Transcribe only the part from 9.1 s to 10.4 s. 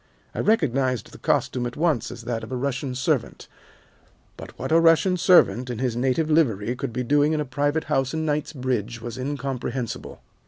incomprehensible.